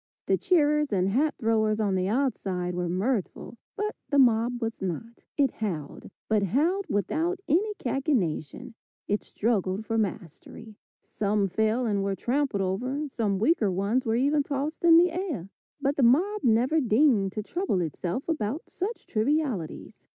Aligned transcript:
The 0.25 0.35
cheerers 0.35 0.91
and 0.91 1.09
hat 1.09 1.35
throwers 1.37 1.79
on 1.79 1.93
the 1.93 2.07
outside 2.07 2.73
were 2.73 2.89
mirthful, 2.89 3.59
but 3.75 3.95
the 4.09 4.17
mob 4.17 4.59
was 4.59 4.81
not; 4.81 5.21
it 5.37 5.51
howled, 5.51 6.09
but 6.27 6.41
howled 6.41 6.87
without 6.89 7.39
any 7.47 7.75
cachinnation; 7.77 8.73
it 9.07 9.23
struggled 9.23 9.85
for 9.85 9.99
mastery. 9.99 10.73
Some 11.03 11.47
fell 11.47 11.85
and 11.85 12.03
were 12.03 12.15
trampled 12.15 12.61
over, 12.63 13.07
some 13.09 13.37
weaker 13.37 13.69
ones 13.71 14.03
were 14.03 14.15
even 14.15 14.41
tossed 14.41 14.83
in 14.83 14.97
the 14.97 15.11
air, 15.11 15.49
but 15.79 15.97
the 15.97 16.01
mob 16.01 16.43
never 16.43 16.79
deigned 16.81 17.33
to 17.33 17.43
trouble 17.43 17.79
itself 17.79 18.27
about 18.27 18.71
such 18.71 19.05
trivialities. 19.05 20.07